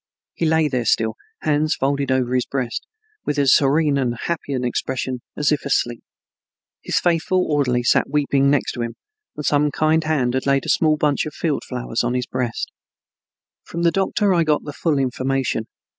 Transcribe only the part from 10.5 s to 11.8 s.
a small bunch of field